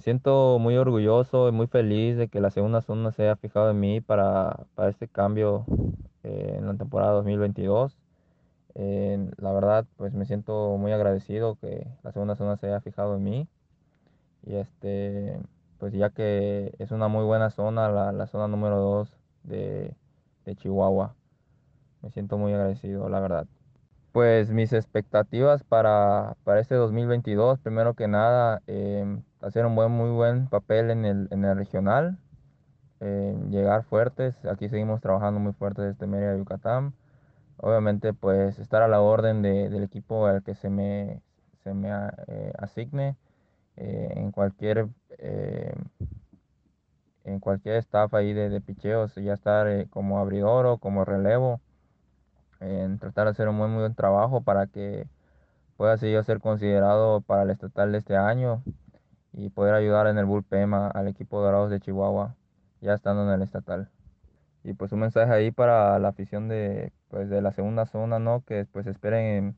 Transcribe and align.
siento 0.00 0.58
muy 0.58 0.76
orgulloso 0.76 1.48
y 1.48 1.52
muy 1.52 1.66
feliz 1.66 2.16
de 2.16 2.28
que 2.28 2.40
la 2.40 2.50
segunda 2.50 2.82
zona 2.82 3.12
se 3.12 3.22
haya 3.24 3.36
fijado 3.36 3.70
en 3.70 3.80
mí 3.80 4.00
para, 4.00 4.66
para 4.74 4.90
este 4.90 5.08
cambio 5.08 5.66
eh, 6.22 6.56
en 6.58 6.66
la 6.66 6.74
temporada 6.74 7.12
2022. 7.12 7.98
Eh, 8.76 9.30
la 9.38 9.52
verdad, 9.52 9.86
pues 9.96 10.14
me 10.14 10.26
siento 10.26 10.76
muy 10.78 10.92
agradecido 10.92 11.56
que 11.56 11.86
la 12.02 12.12
segunda 12.12 12.36
zona 12.36 12.56
se 12.56 12.66
haya 12.66 12.80
fijado 12.80 13.16
en 13.16 13.24
mí. 13.24 13.48
Y 14.46 14.56
este, 14.56 15.40
pues 15.78 15.92
ya 15.92 16.10
que 16.10 16.74
es 16.78 16.90
una 16.90 17.08
muy 17.08 17.24
buena 17.24 17.50
zona, 17.50 17.88
la, 17.90 18.12
la 18.12 18.26
zona 18.26 18.48
número 18.48 18.78
2 18.80 19.16
de, 19.44 19.94
de 20.44 20.56
Chihuahua. 20.56 21.14
Me 22.02 22.10
siento 22.10 22.38
muy 22.38 22.52
agradecido, 22.52 23.08
la 23.08 23.20
verdad. 23.20 23.46
Pues 24.14 24.48
mis 24.52 24.72
expectativas 24.72 25.64
para, 25.64 26.36
para 26.44 26.60
este 26.60 26.76
2022, 26.76 27.58
primero 27.58 27.94
que 27.94 28.06
nada, 28.06 28.62
em, 28.68 29.24
hacer 29.40 29.66
un 29.66 29.74
buen, 29.74 29.90
muy 29.90 30.08
buen 30.10 30.46
papel 30.46 30.90
en 30.92 31.04
el, 31.04 31.26
en 31.32 31.44
el 31.44 31.56
regional, 31.56 32.16
em, 33.00 33.50
llegar 33.50 33.84
fuertes, 33.84 34.36
aquí 34.46 34.68
seguimos 34.68 35.00
trabajando 35.00 35.40
muy 35.40 35.52
fuerte 35.54 35.82
desde 35.82 36.06
Mérida, 36.06 36.36
Yucatán. 36.36 36.94
Obviamente, 37.58 38.12
pues 38.14 38.58
estar 38.60 38.82
a 38.82 38.88
la 38.88 39.00
orden 39.02 39.42
de- 39.42 39.68
del 39.70 39.84
equipo 39.84 40.26
al 40.26 40.42
que 40.44 40.54
se 40.54 40.70
me, 40.70 41.22
se 41.64 41.74
me 41.74 41.90
a- 41.92 42.14
eh, 42.28 42.52
asigne 42.58 43.16
eh, 43.76 44.12
en 44.16 44.32
cualquier, 44.32 44.88
eh, 45.18 45.74
en 47.24 47.40
cualquier 47.40 47.76
staff 47.78 48.14
ahí 48.14 48.32
de, 48.32 48.48
de 48.50 48.60
picheos, 48.60 49.14
ya 49.16 49.32
estar 49.34 49.66
eh, 49.68 49.86
como 49.90 50.18
abridor 50.18 50.66
o 50.66 50.78
como 50.78 51.04
relevo, 51.04 51.60
en 52.64 52.98
tratar 52.98 53.26
de 53.26 53.32
hacer 53.32 53.48
un 53.48 53.56
muy, 53.56 53.68
muy 53.68 53.80
buen 53.80 53.94
trabajo 53.94 54.42
para 54.42 54.66
que 54.66 55.06
pueda 55.76 55.96
yo 55.96 56.22
ser 56.24 56.40
considerado 56.40 57.20
para 57.20 57.42
el 57.42 57.50
estatal 57.50 57.92
de 57.92 57.98
este 57.98 58.16
año 58.16 58.62
y 59.32 59.50
poder 59.50 59.74
ayudar 59.74 60.06
en 60.06 60.18
el 60.18 60.24
bullpen 60.24 60.72
al 60.74 61.08
equipo 61.08 61.40
Dorados 61.40 61.70
de 61.70 61.80
Chihuahua, 61.80 62.36
ya 62.80 62.94
estando 62.94 63.24
en 63.24 63.30
el 63.30 63.42
estatal. 63.42 63.90
Y 64.62 64.74
pues 64.74 64.92
un 64.92 65.00
mensaje 65.00 65.32
ahí 65.32 65.50
para 65.50 65.98
la 65.98 66.08
afición 66.08 66.48
de, 66.48 66.92
pues, 67.08 67.28
de 67.28 67.42
la 67.42 67.52
segunda 67.52 67.86
zona, 67.86 68.18
¿no? 68.18 68.44
Que 68.44 68.64
pues 68.66 68.86
esperen 68.86 69.56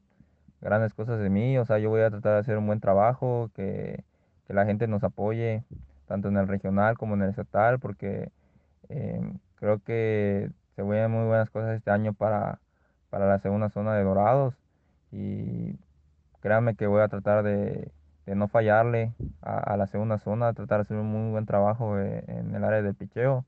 grandes 0.61 0.95
cosas 0.95 1.21
de 1.21 1.31
mí, 1.31 1.59
o 1.59 1.65
sea, 1.65 1.79
yo 1.79 1.91
voy 1.91 2.01
a 2.03 2.11
tratar 2.11 2.35
de 2.35 2.39
hacer 2.41 2.59
un 2.59 2.67
buen 2.67 2.81
trabajo, 2.81 3.51
que, 3.55 4.05
que 4.47 4.55
la 4.55 4.67
gente 4.67 4.89
nos 4.89 5.05
apoye, 5.05 5.65
tanto 6.07 6.29
en 6.29 6.37
el 6.39 6.49
regional 6.49 6.97
como 6.99 7.15
en 7.15 7.23
el 7.23 7.31
estatal, 7.31 7.79
porque 7.79 8.33
eh, 8.89 9.21
creo 9.57 9.81
que 9.83 10.51
se 10.75 10.83
vienen 10.83 11.11
muy 11.11 11.27
buenas 11.27 11.51
cosas 11.51 11.77
este 11.77 11.91
año 11.91 12.15
para, 12.15 12.61
para 13.11 13.29
la 13.29 13.39
segunda 13.41 13.69
zona 13.71 13.95
de 13.95 14.05
Dorados 14.05 14.55
y 15.13 15.79
créanme 16.41 16.75
que 16.77 16.87
voy 16.87 17.03
a 17.03 17.09
tratar 17.09 17.43
de, 17.45 17.91
de 18.27 18.35
no 18.35 18.49
fallarle 18.49 19.13
a, 19.43 19.77
la 19.77 19.87
segunda 19.87 20.19
zona, 20.19 20.53
tratar 20.55 20.79
de 20.79 20.83
hacer 20.83 20.97
un 20.99 21.07
muy 21.07 21.31
buen 21.33 21.47
trabajo 21.47 21.99
eh, 21.99 22.25
en 22.29 22.55
el 22.55 22.65
área 22.65 22.83
del 22.83 22.95
picheo 22.95 23.45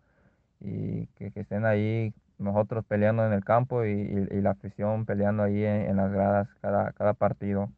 y 0.61 1.07
que, 1.17 1.33
estén 1.35 1.67
ahí 1.67 2.15
nosotros 2.39 2.85
peleando 2.87 3.27
en 3.27 3.33
el 3.33 3.45
campo 3.45 3.85
y, 3.85 3.91
y- 3.93 4.39
y 4.39 4.41
la 4.43 4.51
afición 4.53 5.07
peleando 5.07 5.43
ahí 5.43 5.65
en, 5.65 5.83
en 5.91 5.97
las 5.97 6.13
gradas 6.13 6.49
cada, 6.63 6.93
cada 6.93 7.15
partido. 7.15 7.71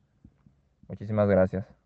Muchísimas 0.88 1.28
gracias. 1.28 1.79